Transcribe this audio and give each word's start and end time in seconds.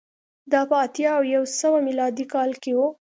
دا 0.51 0.61
په 0.69 0.75
اتیا 0.85 1.09
او 1.17 1.23
یو 1.35 1.43
سوه 1.59 1.77
میلادي 1.87 2.25
کال 2.33 2.51
کې 2.63 2.71
و 2.77 2.79